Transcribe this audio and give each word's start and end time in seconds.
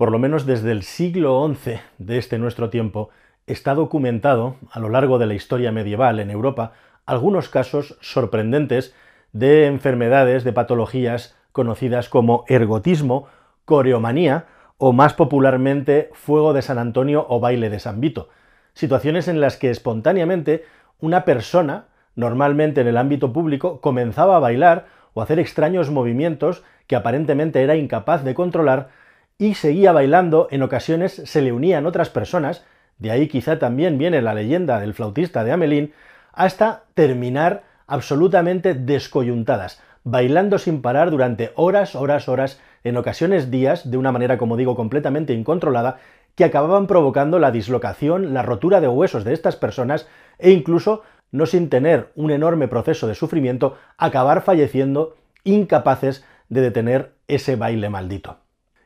por 0.00 0.12
lo 0.12 0.18
menos 0.18 0.46
desde 0.46 0.72
el 0.72 0.82
siglo 0.82 1.46
XI 1.46 1.74
de 1.98 2.16
este 2.16 2.38
nuestro 2.38 2.70
tiempo, 2.70 3.10
está 3.46 3.74
documentado 3.74 4.56
a 4.70 4.80
lo 4.80 4.88
largo 4.88 5.18
de 5.18 5.26
la 5.26 5.34
historia 5.34 5.72
medieval 5.72 6.20
en 6.20 6.30
Europa 6.30 6.72
algunos 7.04 7.50
casos 7.50 7.98
sorprendentes 8.00 8.94
de 9.34 9.66
enfermedades, 9.66 10.42
de 10.42 10.54
patologías 10.54 11.36
conocidas 11.52 12.08
como 12.08 12.46
ergotismo, 12.48 13.26
coreomanía 13.66 14.46
o 14.78 14.94
más 14.94 15.12
popularmente 15.12 16.08
fuego 16.14 16.54
de 16.54 16.62
San 16.62 16.78
Antonio 16.78 17.26
o 17.28 17.38
baile 17.38 17.68
de 17.68 17.78
San 17.78 18.00
Vito. 18.00 18.30
Situaciones 18.72 19.28
en 19.28 19.38
las 19.38 19.58
que 19.58 19.68
espontáneamente 19.68 20.64
una 20.98 21.26
persona, 21.26 21.88
normalmente 22.14 22.80
en 22.80 22.86
el 22.86 22.96
ámbito 22.96 23.34
público, 23.34 23.82
comenzaba 23.82 24.36
a 24.36 24.40
bailar 24.40 24.86
o 25.12 25.20
hacer 25.20 25.38
extraños 25.38 25.90
movimientos 25.90 26.64
que 26.86 26.96
aparentemente 26.96 27.62
era 27.62 27.76
incapaz 27.76 28.24
de 28.24 28.32
controlar 28.32 28.98
y 29.40 29.54
seguía 29.54 29.92
bailando, 29.92 30.48
en 30.50 30.62
ocasiones 30.62 31.22
se 31.24 31.40
le 31.40 31.50
unían 31.50 31.86
otras 31.86 32.10
personas, 32.10 32.62
de 32.98 33.10
ahí 33.10 33.26
quizá 33.26 33.58
también 33.58 33.96
viene 33.96 34.20
la 34.20 34.34
leyenda 34.34 34.78
del 34.78 34.92
flautista 34.92 35.44
de 35.44 35.52
Amelín, 35.52 35.94
hasta 36.34 36.84
terminar 36.92 37.62
absolutamente 37.86 38.74
descoyuntadas, 38.74 39.80
bailando 40.04 40.58
sin 40.58 40.82
parar 40.82 41.10
durante 41.10 41.52
horas, 41.54 41.94
horas, 41.94 42.28
horas, 42.28 42.60
en 42.84 42.98
ocasiones 42.98 43.50
días, 43.50 43.90
de 43.90 43.96
una 43.96 44.12
manera, 44.12 44.36
como 44.36 44.58
digo, 44.58 44.76
completamente 44.76 45.32
incontrolada, 45.32 46.00
que 46.34 46.44
acababan 46.44 46.86
provocando 46.86 47.38
la 47.38 47.50
dislocación, 47.50 48.34
la 48.34 48.42
rotura 48.42 48.82
de 48.82 48.88
huesos 48.88 49.24
de 49.24 49.32
estas 49.32 49.56
personas 49.56 50.06
e 50.38 50.50
incluso, 50.50 51.02
no 51.32 51.46
sin 51.46 51.70
tener 51.70 52.12
un 52.14 52.30
enorme 52.30 52.68
proceso 52.68 53.06
de 53.06 53.14
sufrimiento, 53.14 53.78
acabar 53.96 54.42
falleciendo 54.42 55.16
incapaces 55.44 56.26
de 56.50 56.60
detener 56.60 57.12
ese 57.26 57.56
baile 57.56 57.88
maldito. 57.88 58.36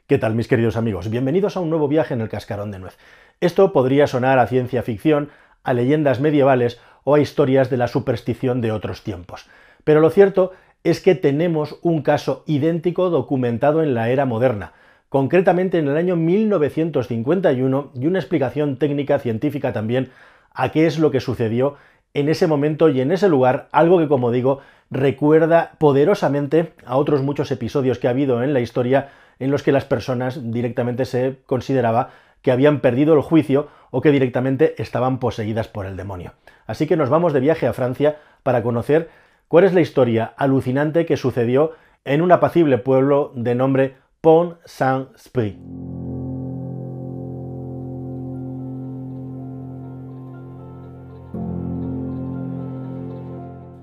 ¿Qué 0.07 0.19
tal 0.19 0.35
mis 0.35 0.49
queridos 0.49 0.77
amigos? 0.77 1.09
Bienvenidos 1.09 1.57
a 1.57 1.61
un 1.61 1.71
nuevo 1.71 1.89
viaje 1.89 2.13
en 2.13 2.21
el 2.21 2.29
cascarón 2.29 2.71
de 2.71 2.79
nuez. 2.79 2.99
Esto 3.41 3.73
podría 3.73 4.07
sonar 4.07 4.39
a 4.39 4.47
ciencia 4.47 4.83
ficción, 4.83 5.31
a 5.63 5.73
leyendas 5.73 6.21
medievales 6.21 6.79
o 7.05 7.15
a 7.15 7.21
historias 7.21 7.71
de 7.71 7.79
la 7.79 7.89
superstición 7.89 8.61
de 8.61 8.71
otros 8.71 9.03
tiempos. 9.03 9.47
Pero 9.83 10.01
lo 10.01 10.11
cierto 10.11 10.53
es 10.83 11.01
que 11.01 11.15
tenemos 11.15 11.79
un 11.81 12.03
caso 12.03 12.45
idéntico 12.47 13.09
documentado 13.09 13.83
en 13.83 13.95
la 13.95 14.11
era 14.11 14.27
moderna, 14.27 14.75
concretamente 15.09 15.79
en 15.79 15.89
el 15.89 15.97
año 15.97 16.17
1951, 16.17 17.93
y 17.95 18.07
una 18.07 18.19
explicación 18.19 18.77
técnica 18.77 19.19
científica 19.21 19.73
también 19.73 20.11
a 20.53 20.71
qué 20.71 20.87
es 20.87 20.99
lo 20.99 21.11
que 21.11 21.21
sucedió 21.21 21.77
en 22.13 22.29
ese 22.29 22.47
momento 22.47 22.91
y 22.91 23.01
en 23.01 23.11
ese 23.11 23.31
lugar, 23.31 23.69
algo 23.73 23.99
que 23.99 24.09
como 24.09 24.33
digo 24.33 24.61
recuerda 24.91 25.73
poderosamente 25.79 26.75
a 26.85 26.99
otros 26.99 27.23
muchos 27.23 27.51
episodios 27.51 27.99
que 27.99 28.07
ha 28.07 28.11
habido 28.11 28.43
en 28.43 28.53
la 28.53 28.61
historia 28.61 29.09
en 29.39 29.51
los 29.51 29.63
que 29.63 29.73
las 29.73 29.85
personas 29.85 30.53
directamente 30.53 31.05
se 31.05 31.39
consideraba 31.47 32.11
que 32.43 32.53
habían 32.53 32.81
perdido 32.81 33.15
el 33.15 33.23
juicio 33.23 33.69
o 33.91 34.01
que 34.01 34.11
directamente 34.11 34.81
estaban 34.83 35.19
poseídas 35.19 35.69
por 35.69 35.87
el 35.87 35.97
demonio. 35.97 36.33
Así 36.67 36.87
que 36.87 36.97
nos 36.97 37.11
vamos 37.11 37.33
de 37.33 37.41
viaje 37.41 37.67
a 37.67 37.73
Francia 37.73 38.19
para 38.43 38.63
conocer 38.63 39.09
cuál 39.49 39.65
es 39.65 39.73
la 39.73 39.81
historia 39.81 40.35
alucinante 40.37 41.07
que 41.07 41.17
sucedió 41.17 41.73
en 42.05 42.21
un 42.21 42.33
apacible 42.33 42.79
pueblo 42.79 43.33
de 43.35 43.55
nombre 43.55 43.97
Pont-Saint-Esprit. 44.21 45.57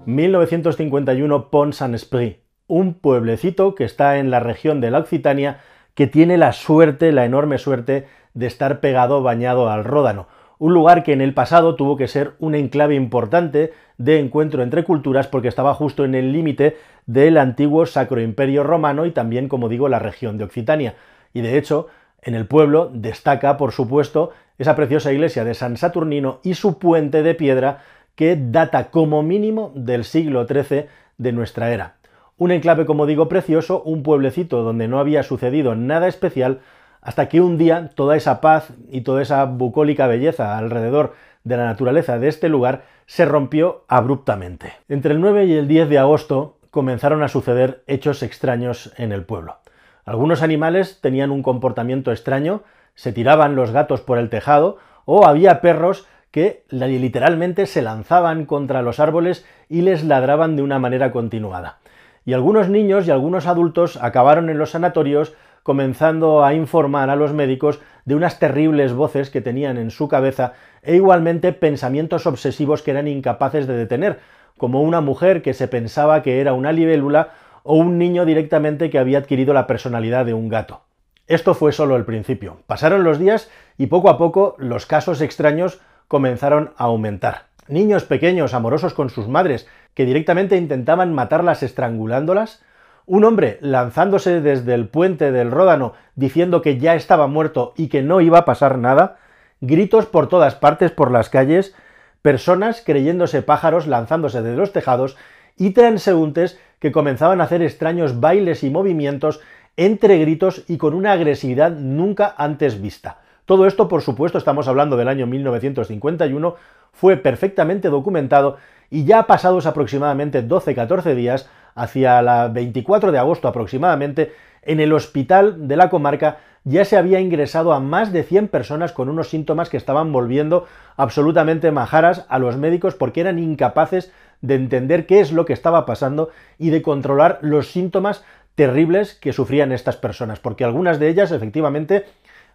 1951 0.05 1.49
Pont-Saint-Esprit, 1.49 2.40
un 2.71 2.93
pueblecito 2.93 3.75
que 3.75 3.83
está 3.83 4.17
en 4.17 4.31
la 4.31 4.39
región 4.39 4.79
de 4.79 4.91
la 4.91 4.99
Occitania 4.99 5.59
que 5.93 6.07
tiene 6.07 6.37
la 6.37 6.53
suerte, 6.53 7.11
la 7.11 7.25
enorme 7.25 7.57
suerte 7.57 8.07
de 8.33 8.47
estar 8.47 8.79
pegado, 8.79 9.21
bañado 9.21 9.69
al 9.69 9.83
Ródano, 9.83 10.29
un 10.57 10.73
lugar 10.73 11.03
que 11.03 11.11
en 11.11 11.19
el 11.19 11.33
pasado 11.33 11.75
tuvo 11.75 11.97
que 11.97 12.07
ser 12.07 12.31
un 12.39 12.55
enclave 12.55 12.95
importante 12.95 13.73
de 13.97 14.19
encuentro 14.19 14.63
entre 14.63 14.85
culturas 14.85 15.27
porque 15.27 15.49
estaba 15.49 15.73
justo 15.73 16.05
en 16.05 16.15
el 16.15 16.31
límite 16.31 16.77
del 17.05 17.37
antiguo 17.37 17.85
Sacro 17.85 18.21
Imperio 18.21 18.63
Romano 18.63 19.05
y 19.05 19.11
también, 19.11 19.49
como 19.49 19.67
digo, 19.67 19.89
la 19.89 19.99
región 19.99 20.37
de 20.37 20.45
Occitania. 20.45 20.95
Y 21.33 21.41
de 21.41 21.57
hecho, 21.57 21.87
en 22.21 22.35
el 22.35 22.45
pueblo 22.45 22.89
destaca, 22.93 23.57
por 23.57 23.73
supuesto, 23.73 24.31
esa 24.57 24.77
preciosa 24.77 25.11
iglesia 25.11 25.43
de 25.43 25.55
San 25.55 25.75
Saturnino 25.75 26.39
y 26.41 26.53
su 26.53 26.79
puente 26.79 27.21
de 27.21 27.35
piedra 27.35 27.79
que 28.15 28.37
data 28.39 28.91
como 28.91 29.23
mínimo 29.23 29.73
del 29.75 30.05
siglo 30.05 30.47
XIII 30.47 30.85
de 31.17 31.31
nuestra 31.33 31.73
era. 31.73 31.95
Un 32.41 32.49
enclave, 32.49 32.87
como 32.87 33.05
digo, 33.05 33.29
precioso, 33.29 33.83
un 33.83 34.01
pueblecito 34.01 34.63
donde 34.63 34.87
no 34.87 34.99
había 34.99 35.21
sucedido 35.21 35.75
nada 35.75 36.07
especial, 36.07 36.61
hasta 36.99 37.29
que 37.29 37.39
un 37.39 37.59
día 37.59 37.91
toda 37.93 38.17
esa 38.17 38.41
paz 38.41 38.73
y 38.89 39.01
toda 39.01 39.21
esa 39.21 39.45
bucólica 39.45 40.07
belleza 40.07 40.57
alrededor 40.57 41.13
de 41.43 41.57
la 41.57 41.65
naturaleza 41.65 42.17
de 42.17 42.29
este 42.29 42.49
lugar 42.49 42.81
se 43.05 43.25
rompió 43.25 43.85
abruptamente. 43.87 44.73
Entre 44.89 45.13
el 45.13 45.21
9 45.21 45.45
y 45.45 45.53
el 45.53 45.67
10 45.67 45.87
de 45.89 45.99
agosto 45.99 46.57
comenzaron 46.71 47.21
a 47.21 47.27
suceder 47.27 47.83
hechos 47.85 48.23
extraños 48.23 48.91
en 48.97 49.11
el 49.11 49.23
pueblo. 49.23 49.57
Algunos 50.03 50.41
animales 50.41 50.97
tenían 50.99 51.29
un 51.29 51.43
comportamiento 51.43 52.11
extraño, 52.11 52.63
se 52.95 53.13
tiraban 53.13 53.55
los 53.55 53.69
gatos 53.69 54.01
por 54.01 54.17
el 54.17 54.31
tejado, 54.31 54.79
o 55.05 55.27
había 55.27 55.61
perros 55.61 56.07
que 56.31 56.63
literalmente 56.71 57.67
se 57.67 57.83
lanzaban 57.83 58.47
contra 58.47 58.81
los 58.81 58.99
árboles 58.99 59.45
y 59.69 59.83
les 59.83 60.03
ladraban 60.03 60.55
de 60.55 60.63
una 60.63 60.79
manera 60.79 61.11
continuada 61.11 61.77
y 62.25 62.33
algunos 62.33 62.69
niños 62.69 63.07
y 63.07 63.11
algunos 63.11 63.47
adultos 63.47 63.97
acabaron 64.01 64.49
en 64.49 64.57
los 64.57 64.71
sanatorios 64.71 65.33
comenzando 65.63 66.43
a 66.43 66.53
informar 66.53 67.09
a 67.09 67.15
los 67.15 67.33
médicos 67.33 67.79
de 68.05 68.15
unas 68.15 68.39
terribles 68.39 68.93
voces 68.93 69.29
que 69.29 69.41
tenían 69.41 69.77
en 69.77 69.91
su 69.91 70.07
cabeza 70.07 70.53
e 70.81 70.95
igualmente 70.95 71.53
pensamientos 71.53 72.25
obsesivos 72.25 72.81
que 72.81 72.91
eran 72.91 73.07
incapaces 73.07 73.67
de 73.67 73.75
detener, 73.75 74.19
como 74.57 74.81
una 74.81 75.01
mujer 75.01 75.41
que 75.41 75.53
se 75.53 75.67
pensaba 75.67 76.23
que 76.23 76.41
era 76.41 76.53
una 76.53 76.71
libélula 76.71 77.29
o 77.63 77.75
un 77.75 77.97
niño 77.97 78.25
directamente 78.25 78.89
que 78.89 78.99
había 78.99 79.19
adquirido 79.19 79.53
la 79.53 79.67
personalidad 79.67 80.25
de 80.25 80.33
un 80.33 80.49
gato. 80.49 80.81
Esto 81.27 81.53
fue 81.53 81.71
solo 81.71 81.95
el 81.95 82.05
principio. 82.05 82.57
Pasaron 82.67 83.03
los 83.03 83.19
días 83.19 83.49
y 83.77 83.87
poco 83.87 84.09
a 84.09 84.17
poco 84.17 84.55
los 84.57 84.85
casos 84.85 85.21
extraños 85.21 85.79
comenzaron 86.07 86.73
a 86.75 86.85
aumentar. 86.85 87.50
Niños 87.67 88.03
pequeños 88.03 88.53
amorosos 88.53 88.93
con 88.93 89.09
sus 89.09 89.27
madres 89.27 89.67
que 89.93 90.05
directamente 90.05 90.57
intentaban 90.57 91.13
matarlas 91.13 91.63
estrangulándolas, 91.63 92.63
un 93.05 93.23
hombre 93.23 93.57
lanzándose 93.61 94.41
desde 94.41 94.73
el 94.73 94.87
puente 94.87 95.31
del 95.31 95.51
Ródano 95.51 95.93
diciendo 96.15 96.61
que 96.61 96.77
ya 96.77 96.95
estaba 96.95 97.27
muerto 97.27 97.73
y 97.75 97.87
que 97.87 98.01
no 98.01 98.21
iba 98.21 98.39
a 98.39 98.45
pasar 98.45 98.77
nada, 98.77 99.17
gritos 99.59 100.05
por 100.05 100.27
todas 100.27 100.55
partes 100.55 100.91
por 100.91 101.11
las 101.11 101.29
calles, 101.29 101.75
personas 102.21 102.81
creyéndose 102.85 103.41
pájaros 103.41 103.87
lanzándose 103.87 104.41
de 104.41 104.55
los 104.55 104.73
tejados 104.73 105.17
y 105.57 105.71
transeúntes 105.71 106.59
que 106.79 106.91
comenzaban 106.91 107.41
a 107.41 107.45
hacer 107.45 107.61
extraños 107.61 108.19
bailes 108.19 108.63
y 108.63 108.69
movimientos 108.69 109.41
entre 109.77 110.17
gritos 110.17 110.63
y 110.67 110.77
con 110.77 110.93
una 110.93 111.13
agresividad 111.13 111.71
nunca 111.71 112.33
antes 112.37 112.81
vista. 112.81 113.20
Todo 113.45 113.65
esto, 113.65 113.87
por 113.87 114.01
supuesto, 114.01 114.37
estamos 114.37 114.67
hablando 114.67 114.97
del 114.97 115.07
año 115.07 115.27
1951, 115.27 116.55
fue 116.93 117.17
perfectamente 117.17 117.89
documentado 117.89 118.57
y 118.89 119.05
ya 119.05 119.23
pasados 119.23 119.65
aproximadamente 119.65 120.47
12-14 120.47 121.15
días, 121.15 121.49
hacia 121.73 122.21
la 122.21 122.49
24 122.49 123.11
de 123.11 123.17
agosto 123.17 123.47
aproximadamente, 123.47 124.33
en 124.63 124.79
el 124.79 124.93
hospital 124.93 125.67
de 125.67 125.77
la 125.77 125.89
comarca 125.89 126.37
ya 126.63 126.85
se 126.85 126.97
había 126.97 127.19
ingresado 127.19 127.73
a 127.73 127.79
más 127.79 128.13
de 128.13 128.23
100 128.23 128.49
personas 128.49 128.91
con 128.91 129.09
unos 129.09 129.29
síntomas 129.29 129.69
que 129.69 129.77
estaban 129.77 130.11
volviendo 130.11 130.67
absolutamente 130.95 131.71
majaras 131.71 132.25
a 132.29 132.37
los 132.37 132.57
médicos 132.57 132.93
porque 132.93 133.21
eran 133.21 133.39
incapaces 133.39 134.11
de 134.41 134.55
entender 134.55 135.07
qué 135.07 135.21
es 135.21 135.31
lo 135.31 135.45
que 135.45 135.53
estaba 135.53 135.85
pasando 135.85 136.29
y 136.59 136.69
de 136.69 136.83
controlar 136.83 137.39
los 137.41 137.71
síntomas 137.71 138.23
terribles 138.55 139.15
que 139.15 139.33
sufrían 139.33 139.71
estas 139.71 139.97
personas, 139.97 140.39
porque 140.39 140.63
algunas 140.63 140.99
de 140.99 141.09
ellas 141.09 141.31
efectivamente 141.31 142.05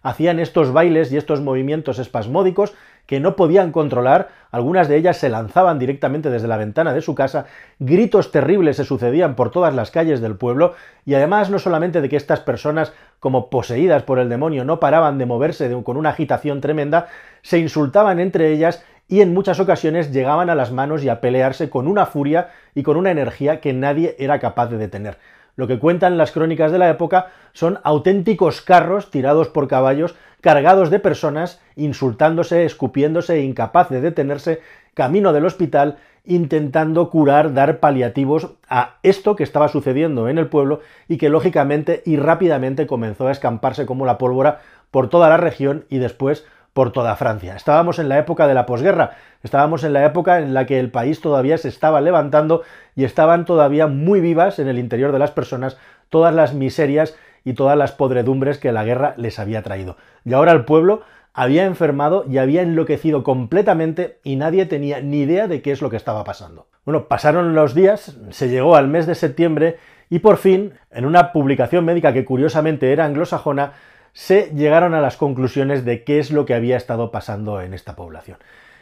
hacían 0.01 0.39
estos 0.39 0.71
bailes 0.71 1.11
y 1.11 1.17
estos 1.17 1.41
movimientos 1.41 1.99
espasmódicos 1.99 2.73
que 3.07 3.19
no 3.21 3.37
podían 3.37 3.71
controlar, 3.71 4.27
algunas 4.51 4.89
de 4.89 4.97
ellas 4.97 5.17
se 5.17 5.29
lanzaban 5.29 5.79
directamente 5.79 6.29
desde 6.29 6.49
la 6.49 6.57
ventana 6.57 6.93
de 6.93 7.01
su 7.01 7.15
casa, 7.15 7.45
gritos 7.79 8.31
terribles 8.31 8.75
se 8.75 8.83
sucedían 8.83 9.35
por 9.35 9.49
todas 9.49 9.73
las 9.73 9.91
calles 9.91 10.19
del 10.19 10.35
pueblo, 10.35 10.75
y 11.05 11.13
además 11.13 11.49
no 11.49 11.57
solamente 11.57 12.01
de 12.01 12.09
que 12.09 12.17
estas 12.17 12.41
personas, 12.41 12.93
como 13.21 13.49
poseídas 13.49 14.03
por 14.03 14.19
el 14.19 14.27
demonio, 14.27 14.65
no 14.65 14.81
paraban 14.81 15.17
de 15.17 15.25
moverse 15.25 15.73
con 15.83 15.95
una 15.95 16.09
agitación 16.09 16.59
tremenda, 16.59 17.07
se 17.41 17.59
insultaban 17.59 18.19
entre 18.19 18.51
ellas 18.51 18.83
y 19.07 19.21
en 19.21 19.33
muchas 19.33 19.59
ocasiones 19.61 20.11
llegaban 20.11 20.49
a 20.49 20.55
las 20.55 20.73
manos 20.73 21.01
y 21.03 21.09
a 21.09 21.21
pelearse 21.21 21.69
con 21.69 21.87
una 21.87 22.05
furia 22.05 22.49
y 22.75 22.83
con 22.83 22.97
una 22.97 23.11
energía 23.11 23.61
que 23.61 23.71
nadie 23.71 24.17
era 24.19 24.39
capaz 24.39 24.67
de 24.67 24.77
detener. 24.77 25.17
Lo 25.57 25.67
que 25.67 25.79
cuentan 25.79 26.17
las 26.17 26.31
crónicas 26.31 26.71
de 26.71 26.77
la 26.77 26.89
época 26.89 27.27
son 27.51 27.79
auténticos 27.83 28.61
carros 28.61 29.11
tirados 29.11 29.49
por 29.49 29.67
caballos, 29.67 30.15
cargados 30.39 30.91
de 30.91 30.99
personas, 30.99 31.59
insultándose, 31.75 32.63
escupiéndose, 32.63 33.41
incapaz 33.41 33.89
de 33.89 33.99
detenerse, 33.99 34.61
camino 34.93 35.33
del 35.33 35.45
hospital 35.45 35.97
intentando 36.27 37.09
curar, 37.09 37.53
dar 37.53 37.79
paliativos 37.79 38.51
a 38.69 38.97
esto 39.01 39.35
que 39.35 39.43
estaba 39.43 39.69
sucediendo 39.69 40.27
en 40.29 40.37
el 40.37 40.47
pueblo 40.47 40.81
y 41.07 41.17
que 41.17 41.29
lógicamente 41.29 42.03
y 42.05 42.17
rápidamente 42.17 42.85
comenzó 42.85 43.27
a 43.27 43.31
escamparse 43.31 43.85
como 43.85 44.05
la 44.05 44.17
pólvora 44.17 44.59
por 44.91 45.09
toda 45.09 45.29
la 45.29 45.37
región 45.37 45.85
y 45.89 45.97
después 45.97 46.45
por 46.77 46.91
toda 46.91 47.15
Francia. 47.15 47.55
Estábamos 47.55 47.97
en 47.97 48.07
la 48.07 48.19
época 48.19 48.45
de 48.45 48.53
la 48.53 48.67
posguerra, 48.67 49.15
estábamos 49.41 49.83
en 49.83 49.93
la 49.93 50.05
época 50.05 50.37
en 50.37 50.53
la 50.53 50.67
que 50.67 50.79
el 50.79 50.91
país 50.91 51.21
todavía 51.21 51.57
se 51.57 51.69
estaba 51.69 52.01
levantando 52.01 52.61
y 52.95 53.03
estaban 53.03 53.45
todavía 53.45 53.87
muy 53.87 54.21
vivas 54.21 54.59
en 54.59 54.67
el 54.67 54.77
interior 54.77 55.11
de 55.11 55.17
las 55.17 55.31
personas 55.31 55.75
todas 56.09 56.35
las 56.35 56.53
miserias 56.53 57.15
y 57.43 57.53
todas 57.53 57.79
las 57.79 57.93
podredumbres 57.93 58.59
que 58.59 58.71
la 58.71 58.83
guerra 58.83 59.15
les 59.17 59.39
había 59.39 59.63
traído. 59.63 59.97
Y 60.23 60.33
ahora 60.33 60.51
el 60.51 60.65
pueblo 60.65 61.01
había 61.33 61.65
enfermado 61.65 62.25
y 62.29 62.37
había 62.37 62.61
enloquecido 62.61 63.23
completamente 63.23 64.19
y 64.23 64.35
nadie 64.35 64.67
tenía 64.67 65.01
ni 65.01 65.21
idea 65.21 65.47
de 65.47 65.63
qué 65.63 65.71
es 65.71 65.81
lo 65.81 65.89
que 65.89 65.97
estaba 65.97 66.23
pasando. 66.25 66.67
Bueno, 66.85 67.07
pasaron 67.07 67.55
los 67.55 67.73
días, 67.73 68.19
se 68.29 68.49
llegó 68.49 68.75
al 68.75 68.87
mes 68.87 69.07
de 69.07 69.15
septiembre 69.15 69.77
y 70.11 70.19
por 70.19 70.37
fin, 70.37 70.73
en 70.91 71.05
una 71.05 71.31
publicación 71.31 71.85
médica 71.85 72.13
que 72.13 72.23
curiosamente 72.23 72.91
era 72.91 73.05
anglosajona, 73.05 73.73
se 74.17 74.51
llegaron 74.55 74.95
a 74.95 74.99
las 74.99 75.15
conclusiones 75.15 75.85
de 75.85 76.03
qué 76.03 76.17
es 76.17 76.31
lo 76.31 76.47
que 76.47 76.55
había 76.55 76.75
estado 76.75 77.11
pasando 77.11 77.61
en 77.61 77.75
esta 77.75 77.95
población. 77.95 78.39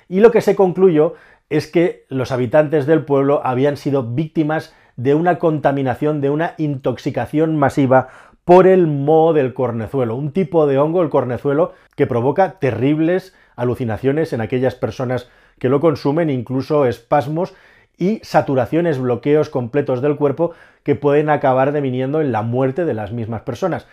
Y 0.08 0.22
lo 0.22 0.32
que 0.32 0.40
se 0.40 0.56
concluyó 0.56 1.16
es 1.50 1.68
que 1.68 2.06
los 2.08 2.32
habitantes 2.32 2.86
del 2.86 3.04
pueblo 3.04 3.42
habían 3.44 3.76
sido 3.76 4.02
víctimas 4.02 4.74
de 4.96 5.14
una 5.14 5.38
contaminación, 5.38 6.22
de 6.22 6.30
una 6.30 6.54
intoxicación 6.58 7.58
masiva 7.58 8.08
por 8.46 8.66
el 8.66 8.88
moho 8.88 9.34
del 9.34 9.54
cornezuelo, 9.54 10.16
un 10.16 10.32
tipo 10.32 10.68
de 10.68 10.78
hongo, 10.78 11.02
el 11.02 11.10
cornezuelo, 11.10 11.74
que 11.98 12.08
provoca 12.08 12.58
terribles 12.60 13.36
alucinaciones 13.58 14.32
en 14.32 14.40
aquellas 14.40 14.76
personas 14.76 15.30
que 15.60 15.68
lo 15.68 15.82
consumen, 15.82 16.30
incluso 16.30 16.86
espasmos 16.86 17.54
y 17.98 18.22
saturaciones, 18.24 19.00
bloqueos 19.00 19.50
completos 19.50 20.02
del 20.02 20.16
cuerpo 20.16 20.54
que 20.84 20.96
pueden 20.96 21.30
acabar 21.30 21.74
deviniendo 21.74 22.22
en 22.22 22.32
la 22.32 22.42
muerte 22.42 22.86
de 22.86 22.94
las 22.94 23.12
mismas 23.12 23.42
personas. 23.42 23.86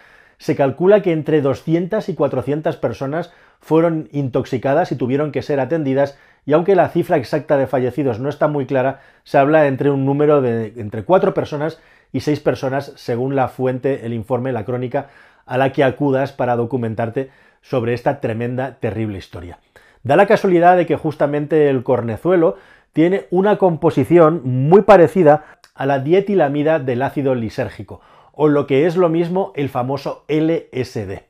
Se 0.42 0.56
calcula 0.56 1.02
que 1.02 1.12
entre 1.12 1.40
200 1.40 2.08
y 2.08 2.16
400 2.16 2.76
personas 2.78 3.32
fueron 3.60 4.08
intoxicadas 4.10 4.90
y 4.90 4.96
tuvieron 4.96 5.30
que 5.30 5.40
ser 5.40 5.60
atendidas 5.60 6.18
y 6.44 6.52
aunque 6.52 6.74
la 6.74 6.88
cifra 6.88 7.16
exacta 7.16 7.56
de 7.56 7.68
fallecidos 7.68 8.18
no 8.18 8.28
está 8.28 8.48
muy 8.48 8.66
clara, 8.66 9.02
se 9.22 9.38
habla 9.38 9.68
entre 9.68 9.88
un 9.88 10.04
número 10.04 10.42
de 10.42 10.72
entre 10.78 11.04
4 11.04 11.32
personas 11.32 11.78
y 12.10 12.22
seis 12.22 12.40
personas 12.40 12.92
según 12.96 13.36
la 13.36 13.46
fuente, 13.46 14.04
el 14.04 14.12
informe, 14.12 14.50
la 14.50 14.64
crónica 14.64 15.10
a 15.46 15.58
la 15.58 15.70
que 15.70 15.84
acudas 15.84 16.32
para 16.32 16.56
documentarte 16.56 17.30
sobre 17.60 17.94
esta 17.94 18.18
tremenda, 18.18 18.78
terrible 18.80 19.18
historia. 19.18 19.60
Da 20.02 20.16
la 20.16 20.26
casualidad 20.26 20.76
de 20.76 20.86
que 20.86 20.96
justamente 20.96 21.70
el 21.70 21.84
cornezuelo 21.84 22.56
tiene 22.92 23.26
una 23.30 23.58
composición 23.58 24.40
muy 24.42 24.82
parecida 24.82 25.44
a 25.76 25.86
la 25.86 26.00
dietilamida 26.00 26.80
del 26.80 27.02
ácido 27.02 27.36
lisérgico, 27.36 28.00
o 28.32 28.48
lo 28.48 28.66
que 28.66 28.86
es 28.86 28.96
lo 28.96 29.08
mismo 29.08 29.52
el 29.54 29.68
famoso 29.68 30.24
LSD. 30.28 31.22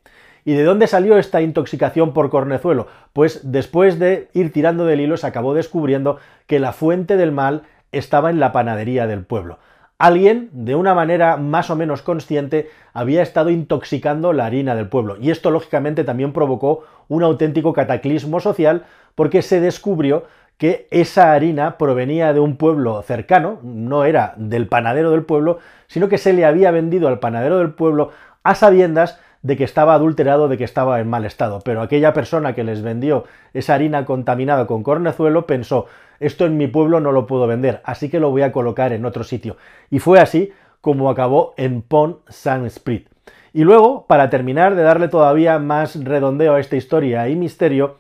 ¿Y 0.45 0.55
de 0.55 0.65
dónde 0.65 0.89
salió 0.89 1.19
esta 1.19 1.41
intoxicación 1.41 2.13
por 2.13 2.31
cornezuelo? 2.31 2.89
Pues 3.13 3.41
después 3.45 3.99
de 3.99 4.29
ir 4.33 4.53
tirando 4.53 4.87
del 4.87 5.01
hilo 5.01 5.17
se 5.17 5.27
acabó 5.27 5.55
descubriendo 5.55 6.19
que 6.47 6.59
la 6.59 6.73
fuente 6.73 7.17
del 7.17 7.31
mal 7.31 7.63
estaba 7.93 8.31
en 8.31 8.41
la 8.41 8.51
panadería 8.51 9.07
del 9.07 9.25
pueblo. 9.25 9.59
Alguien, 9.99 10.49
de 10.51 10.75
una 10.75 10.95
manera 10.95 11.37
más 11.37 11.71
o 11.71 11.77
menos 11.77 12.03
consciente, 12.03 12.69
había 12.93 13.23
estado 13.23 13.51
intoxicando 13.51 14.33
la 14.33 14.47
harina 14.47 14.75
del 14.75 14.89
pueblo. 14.89 15.17
Y 15.21 15.31
esto, 15.31 15.53
lógicamente, 15.53 16.03
también 16.03 16.33
provocó 16.33 16.83
un 17.07 17.23
auténtico 17.23 17.73
cataclismo 17.73 18.41
social 18.41 18.85
porque 19.15 19.43
se 19.43 19.61
descubrió 19.61 20.25
que 20.63 20.87
esa 20.93 21.33
harina 21.33 21.77
provenía 21.77 22.33
de 22.33 22.39
un 22.39 22.57
pueblo 22.57 23.03
cercano, 23.03 23.59
no 23.65 24.05
era 24.05 24.35
del 24.37 24.69
panadero 24.69 25.11
del 25.11 25.25
pueblo, 25.25 25.59
sino 25.89 26.09
que 26.09 26.19
se 26.19 26.33
le 26.33 26.45
había 26.45 26.71
vendido 26.71 27.09
al 27.09 27.19
panadero 27.19 27.59
del 27.59 27.73
pueblo 27.73 28.11
a 28.45 28.55
sabiendas 28.55 29.19
de 29.43 29.57
que 29.57 29.65
estaba 29.65 29.95
adulterado, 29.95 30.47
de 30.47 30.57
que 30.57 30.63
estaba 30.63 31.01
en 31.01 31.11
mal 31.11 31.25
estado. 31.25 31.63
Pero 31.65 31.83
aquella 31.83 32.13
persona 32.13 32.55
que 32.55 32.63
les 32.63 32.81
vendió 32.81 33.25
esa 33.53 33.75
harina 33.75 34.05
contaminada 34.05 34.69
con 34.69 34.85
cornezuelo 34.85 35.49
pensó, 35.49 35.87
esto 36.21 36.47
en 36.47 36.57
mi 36.57 36.69
pueblo 36.69 37.01
no 37.01 37.11
lo 37.11 37.27
puedo 37.27 37.49
vender, 37.49 37.81
así 37.83 38.09
que 38.09 38.21
lo 38.21 38.31
voy 38.31 38.43
a 38.43 38.53
colocar 38.53 38.93
en 38.93 39.05
otro 39.05 39.25
sitio. 39.25 39.57
Y 39.91 39.99
fue 39.99 40.21
así 40.21 40.53
como 40.81 41.11
acabó 41.11 41.55
en 41.57 41.83
Pont 41.83 42.19
Saint-Esprit. 42.29 43.09
Y 43.53 43.65
luego, 43.65 44.07
para 44.07 44.31
terminar 44.31 44.77
de 44.77 44.85
darle 44.85 45.09
todavía 45.09 45.59
más 45.59 46.05
redondeo 46.05 46.55
a 46.55 46.61
esta 46.61 46.77
historia 46.77 47.29
y 47.29 47.35
misterio, 47.35 47.97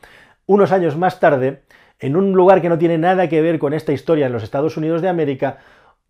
unos 0.47 0.71
años 0.71 0.97
más 0.97 1.19
tarde, 1.19 1.63
en 2.03 2.17
un 2.17 2.33
lugar 2.33 2.61
que 2.61 2.69
no 2.69 2.79
tiene 2.79 2.99
nada 2.99 3.29
que 3.29 3.41
ver 3.41 3.61
con 3.61 3.73
esta 3.73 3.93
historia 3.93 4.27
en 4.27 4.33
los 4.33 4.43
Estados 4.43 4.77
Unidos 4.77 5.03
de 5.03 5.09
América, 5.09 5.59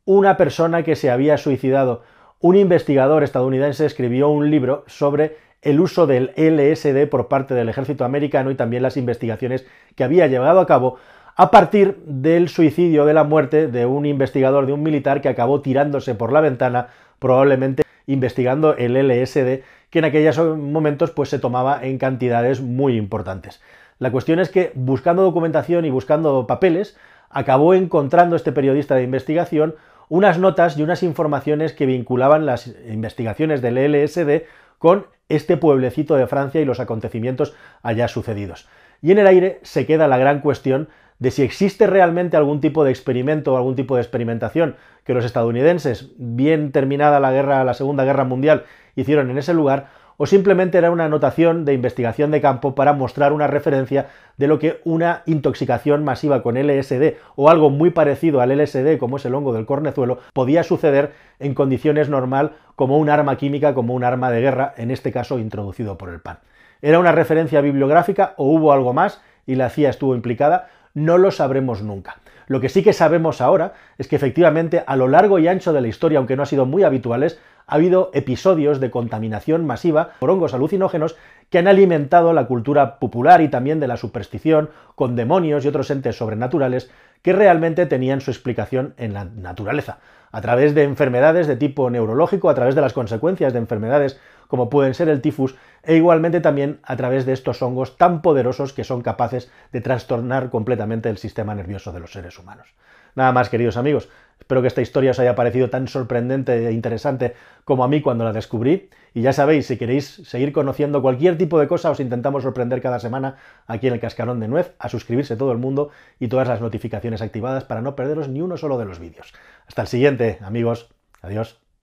una 0.06 0.38
persona 0.38 0.82
que 0.82 0.96
se 0.96 1.10
había 1.10 1.36
suicidado 1.36 2.02
un 2.40 2.56
investigador 2.56 3.22
estadounidense 3.22 3.86
escribió 3.86 4.28
un 4.28 4.50
libro 4.50 4.84
sobre 4.88 5.36
el 5.60 5.78
uso 5.78 6.08
del 6.08 6.32
LSD 6.36 7.06
por 7.08 7.28
parte 7.28 7.54
del 7.54 7.68
ejército 7.68 8.04
americano 8.04 8.50
y 8.50 8.56
también 8.56 8.82
las 8.82 8.96
investigaciones 8.96 9.66
que 9.94 10.02
había 10.02 10.26
llevado 10.26 10.58
a 10.58 10.66
cabo 10.66 10.96
a 11.36 11.50
partir 11.50 11.98
del 12.04 12.48
suicidio 12.48 13.04
de 13.04 13.14
la 13.14 13.24
muerte 13.24 13.68
de 13.68 13.86
un 13.86 14.06
investigador, 14.06 14.66
de 14.66 14.72
un 14.72 14.82
militar 14.82 15.20
que 15.20 15.28
acabó 15.28 15.60
tirándose 15.60 16.14
por 16.14 16.32
la 16.32 16.40
ventana, 16.40 16.88
probablemente 17.18 17.84
investigando 18.06 18.76
el 18.76 18.96
LSD, 18.96 19.62
que 19.90 19.98
en 19.98 20.04
aquellos 20.04 20.38
momentos 20.38 21.10
pues, 21.10 21.28
se 21.28 21.38
tomaba 21.38 21.84
en 21.84 21.98
cantidades 21.98 22.60
muy 22.60 22.96
importantes. 22.96 23.60
La 24.02 24.10
cuestión 24.10 24.40
es 24.40 24.48
que 24.48 24.72
buscando 24.74 25.22
documentación 25.22 25.84
y 25.84 25.90
buscando 25.90 26.44
papeles, 26.48 26.96
acabó 27.30 27.72
encontrando 27.72 28.34
este 28.34 28.50
periodista 28.50 28.96
de 28.96 29.04
investigación 29.04 29.76
unas 30.08 30.40
notas 30.40 30.76
y 30.76 30.82
unas 30.82 31.04
informaciones 31.04 31.72
que 31.72 31.86
vinculaban 31.86 32.44
las 32.44 32.66
investigaciones 32.88 33.62
del 33.62 33.76
LSD 33.76 34.42
con 34.78 35.06
este 35.28 35.56
pueblecito 35.56 36.16
de 36.16 36.26
Francia 36.26 36.60
y 36.60 36.64
los 36.64 36.80
acontecimientos 36.80 37.54
allá 37.84 38.08
sucedidos. 38.08 38.66
Y 39.02 39.12
en 39.12 39.20
el 39.20 39.28
aire 39.28 39.60
se 39.62 39.86
queda 39.86 40.08
la 40.08 40.18
gran 40.18 40.40
cuestión 40.40 40.88
de 41.20 41.30
si 41.30 41.42
existe 41.42 41.86
realmente 41.86 42.36
algún 42.36 42.60
tipo 42.60 42.82
de 42.82 42.90
experimento 42.90 43.54
o 43.54 43.56
algún 43.56 43.76
tipo 43.76 43.94
de 43.94 44.02
experimentación 44.02 44.74
que 45.04 45.14
los 45.14 45.24
estadounidenses, 45.24 46.10
bien 46.16 46.72
terminada 46.72 47.20
la 47.20 47.30
guerra, 47.30 47.62
la 47.62 47.74
Segunda 47.74 48.02
Guerra 48.02 48.24
Mundial, 48.24 48.64
hicieron 48.96 49.30
en 49.30 49.38
ese 49.38 49.54
lugar, 49.54 49.90
o 50.22 50.26
simplemente 50.26 50.78
era 50.78 50.92
una 50.92 51.06
anotación 51.06 51.64
de 51.64 51.74
investigación 51.74 52.30
de 52.30 52.40
campo 52.40 52.76
para 52.76 52.92
mostrar 52.92 53.32
una 53.32 53.48
referencia 53.48 54.06
de 54.36 54.46
lo 54.46 54.60
que 54.60 54.80
una 54.84 55.24
intoxicación 55.26 56.04
masiva 56.04 56.44
con 56.44 56.54
LSD 56.54 57.14
o 57.34 57.50
algo 57.50 57.70
muy 57.70 57.90
parecido 57.90 58.40
al 58.40 58.56
LSD 58.56 58.98
como 58.98 59.16
es 59.16 59.24
el 59.24 59.34
hongo 59.34 59.52
del 59.52 59.66
cornezuelo 59.66 60.20
podía 60.32 60.62
suceder 60.62 61.10
en 61.40 61.54
condiciones 61.54 62.08
normal 62.08 62.52
como 62.76 62.98
un 62.98 63.10
arma 63.10 63.36
química, 63.36 63.74
como 63.74 63.94
un 63.94 64.04
arma 64.04 64.30
de 64.30 64.42
guerra, 64.42 64.74
en 64.76 64.92
este 64.92 65.10
caso 65.10 65.40
introducido 65.40 65.98
por 65.98 66.10
el 66.10 66.20
PAN. 66.20 66.38
¿Era 66.82 67.00
una 67.00 67.10
referencia 67.10 67.60
bibliográfica 67.60 68.34
o 68.36 68.44
hubo 68.44 68.72
algo 68.72 68.92
más 68.92 69.20
y 69.44 69.56
la 69.56 69.70
CIA 69.70 69.90
estuvo 69.90 70.14
implicada? 70.14 70.68
No 70.94 71.18
lo 71.18 71.32
sabremos 71.32 71.82
nunca. 71.82 72.21
Lo 72.46 72.60
que 72.60 72.68
sí 72.68 72.82
que 72.82 72.92
sabemos 72.92 73.40
ahora 73.40 73.74
es 73.98 74.08
que 74.08 74.16
efectivamente 74.16 74.82
a 74.86 74.96
lo 74.96 75.08
largo 75.08 75.38
y 75.38 75.48
ancho 75.48 75.72
de 75.72 75.80
la 75.80 75.88
historia, 75.88 76.18
aunque 76.18 76.36
no 76.36 76.42
ha 76.42 76.46
sido 76.46 76.66
muy 76.66 76.82
habituales, 76.82 77.38
ha 77.66 77.76
habido 77.76 78.10
episodios 78.12 78.80
de 78.80 78.90
contaminación 78.90 79.66
masiva 79.66 80.10
por 80.18 80.30
hongos 80.30 80.54
alucinógenos 80.54 81.16
que 81.50 81.58
han 81.58 81.68
alimentado 81.68 82.32
la 82.32 82.46
cultura 82.46 82.98
popular 82.98 83.40
y 83.40 83.48
también 83.48 83.78
de 83.78 83.88
la 83.88 83.96
superstición 83.96 84.70
con 84.94 85.16
demonios 85.16 85.64
y 85.64 85.68
otros 85.68 85.90
entes 85.90 86.16
sobrenaturales 86.16 86.90
que 87.22 87.32
realmente 87.32 87.86
tenían 87.86 88.20
su 88.20 88.30
explicación 88.30 88.94
en 88.96 89.14
la 89.14 89.24
naturaleza, 89.24 89.98
a 90.32 90.40
través 90.40 90.74
de 90.74 90.82
enfermedades 90.82 91.46
de 91.46 91.56
tipo 91.56 91.88
neurológico, 91.88 92.50
a 92.50 92.54
través 92.54 92.74
de 92.74 92.80
las 92.80 92.92
consecuencias 92.92 93.52
de 93.52 93.60
enfermedades 93.60 94.18
como 94.52 94.68
pueden 94.68 94.92
ser 94.92 95.08
el 95.08 95.22
tifus, 95.22 95.56
e 95.82 95.96
igualmente 95.96 96.42
también 96.42 96.78
a 96.82 96.94
través 96.94 97.24
de 97.24 97.32
estos 97.32 97.62
hongos 97.62 97.96
tan 97.96 98.20
poderosos 98.20 98.74
que 98.74 98.84
son 98.84 99.00
capaces 99.00 99.50
de 99.72 99.80
trastornar 99.80 100.50
completamente 100.50 101.08
el 101.08 101.16
sistema 101.16 101.54
nervioso 101.54 101.90
de 101.90 102.00
los 102.00 102.12
seres 102.12 102.38
humanos. 102.38 102.74
Nada 103.14 103.32
más, 103.32 103.48
queridos 103.48 103.78
amigos. 103.78 104.10
Espero 104.38 104.60
que 104.60 104.68
esta 104.68 104.82
historia 104.82 105.12
os 105.12 105.18
haya 105.18 105.34
parecido 105.34 105.70
tan 105.70 105.88
sorprendente 105.88 106.68
e 106.68 106.72
interesante 106.72 107.34
como 107.64 107.82
a 107.82 107.88
mí 107.88 108.02
cuando 108.02 108.24
la 108.24 108.34
descubrí. 108.34 108.90
Y 109.14 109.22
ya 109.22 109.32
sabéis, 109.32 109.68
si 109.68 109.78
queréis 109.78 110.20
seguir 110.26 110.52
conociendo 110.52 111.00
cualquier 111.00 111.38
tipo 111.38 111.58
de 111.58 111.66
cosa, 111.66 111.90
os 111.90 112.00
intentamos 112.00 112.42
sorprender 112.42 112.82
cada 112.82 113.00
semana 113.00 113.36
aquí 113.66 113.86
en 113.86 113.94
el 113.94 114.00
Cascarón 114.00 114.38
de 114.38 114.48
Nuez, 114.48 114.74
a 114.78 114.90
suscribirse 114.90 115.34
todo 115.34 115.52
el 115.52 115.58
mundo 115.58 115.88
y 116.20 116.28
todas 116.28 116.46
las 116.46 116.60
notificaciones 116.60 117.22
activadas 117.22 117.64
para 117.64 117.80
no 117.80 117.96
perderos 117.96 118.28
ni 118.28 118.42
uno 118.42 118.58
solo 118.58 118.76
de 118.76 118.84
los 118.84 118.98
vídeos. 118.98 119.32
Hasta 119.66 119.80
el 119.80 119.88
siguiente, 119.88 120.40
amigos. 120.42 120.90
Adiós. 121.22 121.61